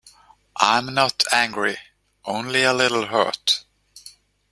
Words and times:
I 0.57 0.79
am 0.79 0.95
not 0.95 1.25
angry, 1.31 1.77
only 2.25 2.63
a 2.63 2.73
little 2.73 3.05
hurt. 3.05 3.65